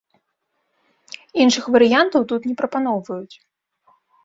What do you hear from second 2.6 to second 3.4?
прапаноўваюць.